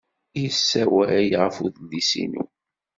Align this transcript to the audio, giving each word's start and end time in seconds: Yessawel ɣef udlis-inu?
Yessawel 0.41 1.29
ɣef 1.41 1.55
udlis-inu? 1.65 2.43